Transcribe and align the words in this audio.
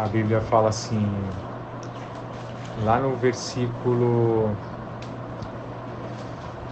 A 0.00 0.06
Bíblia 0.06 0.40
fala 0.40 0.70
assim, 0.70 1.06
lá 2.82 2.98
no 2.98 3.14
versículo 3.16 4.56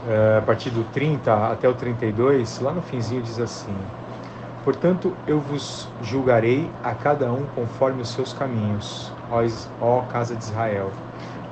eh, 0.06 0.38
a 0.38 0.40
partir 0.40 0.70
do 0.70 0.82
30 0.84 1.52
até 1.52 1.68
o 1.68 1.74
32, 1.74 2.58
lá 2.60 2.72
no 2.72 2.80
finzinho 2.80 3.20
diz 3.20 3.38
assim: 3.38 3.76
Portanto, 4.64 5.14
eu 5.26 5.38
vos 5.40 5.90
julgarei 6.00 6.72
a 6.82 6.94
cada 6.94 7.30
um 7.30 7.44
conforme 7.48 8.00
os 8.00 8.08
seus 8.08 8.32
caminhos, 8.32 9.12
ó 9.78 10.00
casa 10.04 10.34
de 10.34 10.44
Israel, 10.44 10.90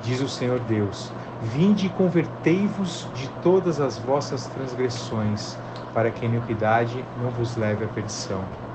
diz 0.01 0.19
o 0.19 0.27
Senhor 0.27 0.59
Deus. 0.61 1.11
Vinde 1.39 1.85
e 1.85 1.89
convertei-vos 1.91 3.07
de 3.13 3.27
todas 3.43 3.79
as 3.79 3.99
vossas 3.99 4.47
transgressões, 4.47 5.55
para 5.93 6.09
que 6.09 6.25
a 6.25 6.27
iniquidade 6.27 7.05
não 7.21 7.29
vos 7.29 7.55
leve 7.55 7.85
à 7.85 7.87
perdição. 7.87 8.66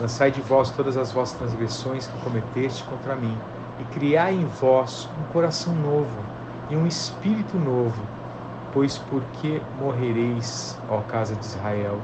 Lançai 0.00 0.30
de 0.30 0.40
vós 0.40 0.70
todas 0.70 0.96
as 0.96 1.12
vossas 1.12 1.36
transgressões 1.38 2.06
que 2.06 2.18
cometeste 2.20 2.82
contra 2.84 3.14
mim, 3.14 3.36
e 3.78 3.84
criai 3.94 4.34
em 4.34 4.46
vós 4.46 5.08
um 5.18 5.32
coração 5.32 5.74
novo 5.74 6.16
e 6.70 6.76
um 6.76 6.86
espírito 6.86 7.58
novo 7.58 8.00
Pois 8.72 8.96
por 8.96 9.22
que 9.32 9.60
morrereis, 9.80 10.78
ó 10.88 11.00
casa 11.00 11.34
de 11.34 11.44
Israel? 11.44 12.00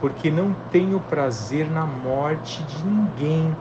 Porque 0.00 0.30
não 0.30 0.54
tenho 0.70 1.00
prazer 1.00 1.68
na 1.68 1.84
morte 1.84 2.62
de 2.62 2.84
ninguém, 2.84 3.56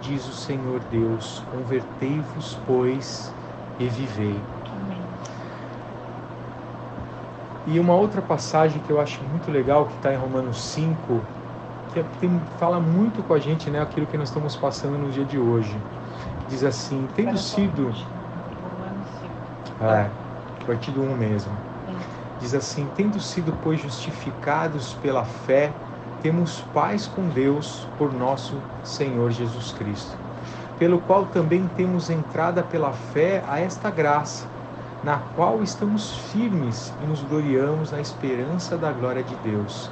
diz 0.00 0.28
o 0.28 0.32
Senhor 0.32 0.80
Deus. 0.88 1.42
Convertei-vos, 1.50 2.56
pois, 2.64 3.34
e 3.80 3.88
vivei. 3.88 4.40
E 7.66 7.80
uma 7.80 7.94
outra 7.94 8.22
passagem 8.22 8.80
que 8.82 8.90
eu 8.90 9.00
acho 9.00 9.24
muito 9.24 9.50
legal, 9.50 9.86
que 9.86 9.96
está 9.96 10.14
em 10.14 10.16
Romanos 10.16 10.62
5, 10.62 11.20
que 11.96 12.00
é, 12.00 12.04
tem, 12.20 12.40
fala 12.58 12.78
muito 12.78 13.22
com 13.22 13.32
a 13.32 13.38
gente, 13.38 13.70
né, 13.70 13.80
aquilo 13.80 14.06
que 14.06 14.18
nós 14.18 14.28
estamos 14.28 14.54
passando 14.54 14.98
no 14.98 15.10
dia 15.10 15.24
de 15.24 15.38
hoje. 15.38 15.74
Diz 16.48 16.62
assim, 16.62 17.08
tendo 17.14 17.38
sido... 17.38 17.90
É, 19.80 20.08
partido 20.66 21.02
1 21.02 21.16
mesmo 21.16 21.52
Diz 22.40 22.54
assim: 22.54 22.86
Tendo 22.94 23.18
sido, 23.18 23.56
pois, 23.62 23.80
justificados 23.80 24.94
pela 24.94 25.24
fé, 25.24 25.72
temos 26.20 26.60
paz 26.74 27.06
com 27.06 27.28
Deus 27.28 27.88
por 27.96 28.12
nosso 28.12 28.62
Senhor 28.82 29.30
Jesus 29.30 29.72
Cristo, 29.72 30.16
pelo 30.78 31.00
qual 31.00 31.26
também 31.26 31.66
temos 31.76 32.10
entrada 32.10 32.62
pela 32.62 32.92
fé 32.92 33.42
a 33.46 33.58
esta 33.58 33.90
graça, 33.90 34.46
na 35.02 35.18
qual 35.18 35.62
estamos 35.62 36.14
firmes 36.30 36.94
e 37.00 37.06
nos 37.06 37.22
gloriamos 37.22 37.90
na 37.90 38.00
esperança 38.00 38.76
da 38.76 38.92
glória 38.92 39.22
de 39.22 39.34
Deus. 39.36 39.90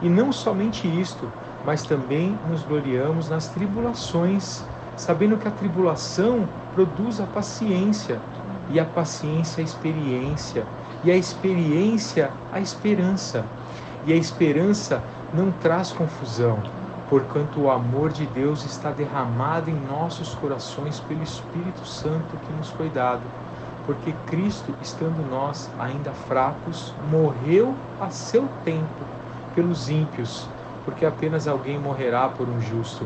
E 0.00 0.08
não 0.08 0.32
somente 0.32 0.86
isto, 0.86 1.28
mas 1.64 1.82
também 1.82 2.38
nos 2.48 2.62
gloriamos 2.62 3.28
nas 3.28 3.48
tribulações, 3.48 4.64
sabendo 4.96 5.36
que 5.36 5.48
a 5.48 5.50
tribulação 5.50 6.48
produz 6.74 7.20
a 7.20 7.26
paciência, 7.26 8.20
e 8.70 8.78
a 8.78 8.84
paciência 8.84 9.60
a 9.60 9.64
experiência 9.64 10.66
e 11.02 11.10
a 11.10 11.16
experiência, 11.16 12.30
a 12.52 12.60
esperança. 12.60 13.44
E 14.06 14.12
a 14.12 14.16
esperança 14.16 15.02
não 15.32 15.50
traz 15.50 15.92
confusão, 15.92 16.62
porquanto 17.08 17.60
o 17.60 17.70
amor 17.70 18.12
de 18.12 18.26
Deus 18.26 18.64
está 18.64 18.90
derramado 18.90 19.70
em 19.70 19.74
nossos 19.74 20.34
corações 20.34 21.00
pelo 21.00 21.22
Espírito 21.22 21.84
Santo 21.86 22.36
que 22.38 22.52
nos 22.52 22.68
foi 22.70 22.90
dado. 22.90 23.22
Porque 23.86 24.12
Cristo, 24.26 24.74
estando 24.82 25.22
nós 25.30 25.70
ainda 25.78 26.12
fracos, 26.12 26.94
morreu 27.10 27.74
a 27.98 28.10
seu 28.10 28.48
tempo 28.64 29.17
pelos 29.58 29.88
ímpios, 29.88 30.46
porque 30.84 31.04
apenas 31.04 31.48
alguém 31.48 31.76
morrerá 31.80 32.28
por 32.28 32.48
um 32.48 32.60
justo. 32.60 33.04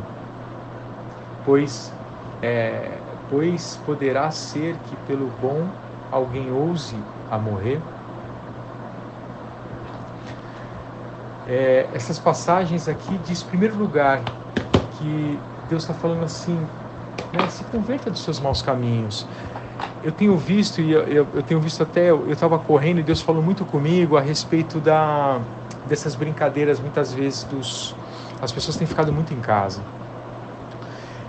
Pois, 1.42 1.90
é, 2.42 3.00
pois 3.26 3.78
poderá 3.78 4.30
ser 4.30 4.76
que 4.82 4.94
pelo 4.94 5.30
bom 5.30 5.72
alguém 6.10 6.50
ouse 6.52 6.94
a 7.30 7.38
morrer? 7.38 7.80
É, 11.46 11.88
essas 11.94 12.18
passagens 12.18 12.86
aqui 12.86 13.16
diz, 13.16 13.42
em 13.42 13.46
primeiro 13.46 13.78
lugar, 13.78 14.20
que 14.90 15.38
Deus 15.66 15.84
está 15.84 15.94
falando 15.94 16.22
assim, 16.24 16.68
né, 17.32 17.48
se 17.48 17.64
converta 17.64 18.10
dos 18.10 18.20
seus 18.20 18.38
maus 18.38 18.60
caminhos. 18.60 19.26
Eu 20.02 20.12
tenho 20.12 20.36
visto, 20.36 20.82
e 20.82 20.90
eu, 20.92 21.02
eu, 21.04 21.30
eu 21.32 21.42
tenho 21.42 21.60
visto 21.60 21.82
até, 21.82 22.10
eu 22.10 22.30
estava 22.30 22.58
correndo 22.58 23.00
e 23.00 23.04
Deus 23.04 23.22
falou 23.22 23.42
muito 23.42 23.64
comigo 23.64 24.16
a 24.16 24.20
respeito 24.20 24.80
da, 24.80 25.46
dessas 25.86 26.14
brincadeiras, 26.14 26.80
muitas 26.80 27.12
vezes, 27.12 27.44
dos, 27.44 27.94
as 28.40 28.52
pessoas 28.52 28.76
têm 28.76 28.86
ficado 28.86 29.12
muito 29.12 29.32
em 29.32 29.40
casa 29.40 29.80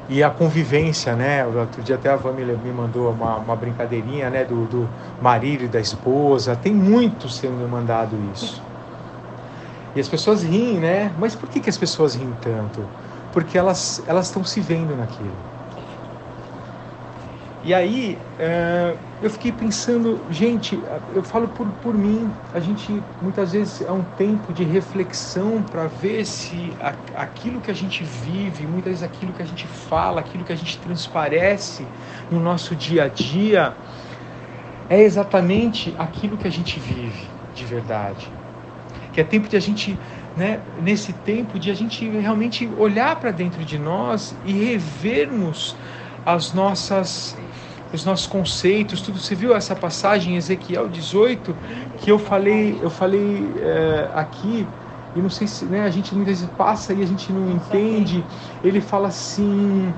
e 0.08 0.22
a 0.22 0.30
convivência, 0.30 1.16
né? 1.16 1.46
Outro 1.46 1.82
dia 1.82 1.96
até 1.96 2.10
a 2.10 2.16
Van 2.16 2.34
me 2.34 2.72
mandou 2.72 3.12
uma, 3.12 3.38
uma 3.38 3.56
brincadeirinha, 3.56 4.30
né? 4.30 4.44
Do, 4.44 4.66
do 4.68 4.90
marido 5.22 5.64
e 5.64 5.68
da 5.68 5.80
esposa. 5.80 6.56
Tem 6.56 6.74
muito 6.74 7.30
sendo 7.30 7.68
mandado 7.70 8.16
isso. 8.34 8.62
E 9.96 10.00
as 10.00 10.08
pessoas 10.10 10.44
riem, 10.44 10.80
né? 10.80 11.14
Mas 11.18 11.36
por 11.36 11.50
que, 11.50 11.60
que 11.60 11.70
as 11.70 11.78
pessoas 11.78 12.16
riem 12.16 12.34
tanto? 12.42 12.90
Porque 13.32 13.58
elas 13.58 14.04
elas 14.06 14.28
estão 14.28 14.44
se 14.44 14.60
vendo 14.60 14.96
naquilo. 14.96 15.48
E 17.66 17.74
aí 17.74 18.18
uh, 18.40 18.98
eu 19.22 19.30
fiquei 19.30 19.52
pensando, 19.52 20.20
gente, 20.30 20.78
eu 21.16 21.24
falo 21.24 21.48
por, 21.48 21.66
por 21.82 21.94
mim, 21.94 22.30
a 22.54 22.60
gente 22.60 23.02
muitas 23.22 23.54
vezes 23.54 23.82
é 23.82 23.92
um 23.92 24.04
tempo 24.18 24.52
de 24.52 24.66
reflexão 24.66 25.64
para 25.64 25.88
ver 25.88 26.26
se 26.26 26.74
a, 26.82 26.94
aquilo 27.22 27.62
que 27.62 27.72
a 27.72 27.74
gente 27.74 28.04
vive, 28.04 28.68
muitas 28.68 28.92
vezes 28.92 29.04
aquilo 29.04 29.32
que 29.32 29.42
a 29.42 29.46
gente 29.46 29.66
fala, 29.66 30.20
aquilo 30.20 30.44
que 30.44 30.52
a 30.52 30.58
gente 30.58 30.78
transparece 30.80 31.86
no 32.30 32.40
nosso 32.42 32.76
dia 32.76 33.06
a 33.06 33.08
dia, 33.08 33.74
é 34.90 35.02
exatamente 35.02 35.96
aquilo 35.98 36.36
que 36.36 36.48
a 36.48 36.52
gente 36.52 36.78
vive 36.82 37.28
de 37.56 37.64
verdade. 37.64 38.28
Que 39.14 39.22
é 39.22 39.24
tempo 39.24 39.48
de 39.48 39.56
a 39.56 39.62
gente 39.62 39.98
né, 40.36 40.60
nesse 40.82 41.14
tempo 41.14 41.58
de 41.58 41.72
a 41.72 41.74
gente 41.74 42.10
realmente 42.10 42.70
olhar 42.78 43.16
para 43.16 43.32
dentro 43.32 43.64
de 43.64 43.78
nós 43.78 44.36
e 44.46 44.52
revermos 44.52 45.78
as 46.26 46.54
nossas 46.54 47.38
os 47.94 48.06
nossos 48.06 48.28
conceitos, 48.28 49.02
tudo. 49.02 49.20
Você 49.20 49.36
viu 49.36 49.56
essa 49.56 49.76
passagem 49.76 50.34
em 50.34 50.38
Ezequiel 50.38 50.88
18 50.88 51.56
que 51.98 52.12
eu 52.12 52.18
falei, 52.18 52.80
eu 52.82 52.90
falei 52.90 53.54
é, 53.60 54.10
aqui 54.14 54.68
e 55.16 55.22
não 55.22 55.30
sei 55.30 55.46
se 55.46 55.66
né, 55.66 55.82
a 55.82 55.90
gente 55.92 56.14
muitas 56.16 56.40
vezes 56.40 56.56
passa 56.58 56.94
e 56.94 57.04
a 57.04 57.06
gente 57.06 57.32
não 57.32 57.52
entende. 57.52 58.24
Ele 58.64 58.82
fala 58.82 59.10
assim: 59.10 59.94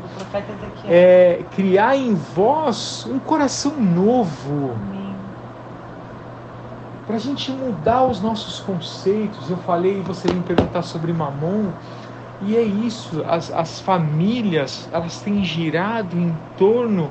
é, 0.86 1.44
criar 1.56 1.96
em 1.96 2.14
vós 2.14 3.06
um 3.10 3.18
coração 3.18 3.80
novo. 3.80 4.76
Para 7.08 7.18
a 7.18 7.20
gente 7.20 7.52
mudar 7.52 8.04
os 8.06 8.20
nossos 8.20 8.60
conceitos. 8.60 9.50
Eu 9.50 9.58
falei, 9.58 10.02
você 10.02 10.28
me 10.34 10.42
perguntar 10.42 10.82
sobre 10.82 11.14
mamon. 11.14 11.70
E 12.42 12.58
é 12.58 12.62
isso, 12.62 13.24
as, 13.26 13.50
as 13.52 13.80
famílias, 13.80 14.90
elas 14.92 15.22
têm 15.22 15.42
girado 15.46 16.18
em 16.18 16.36
torno 16.58 17.10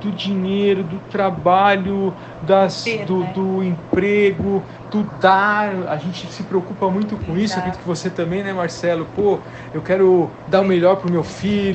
do 0.00 0.10
dinheiro, 0.10 0.82
do 0.82 0.98
trabalho, 1.10 2.12
das, 2.42 2.84
do, 3.06 3.20
né? 3.20 3.32
do, 3.34 3.62
emprego, 3.62 4.62
do 4.90 5.02
dar. 5.20 5.88
A 5.88 5.96
gente 5.96 6.26
se 6.26 6.42
preocupa 6.44 6.90
muito 6.90 7.16
com 7.16 7.36
isso. 7.36 7.58
Acredito 7.58 7.80
que 7.80 7.86
você 7.86 8.10
também, 8.10 8.42
né, 8.42 8.52
Marcelo? 8.52 9.06
Pô, 9.06 9.38
eu 9.72 9.82
quero 9.82 10.30
dar 10.46 10.60
o 10.60 10.64
melhor 10.64 10.96
para 10.96 11.08
o 11.08 11.12
meu 11.12 11.24
filho. 11.24 11.72